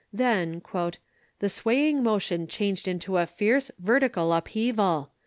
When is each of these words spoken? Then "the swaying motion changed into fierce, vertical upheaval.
Then 0.11 0.63
"the 1.37 1.47
swaying 1.47 2.01
motion 2.01 2.47
changed 2.47 2.87
into 2.87 3.23
fierce, 3.27 3.69
vertical 3.77 4.33
upheaval. 4.33 5.11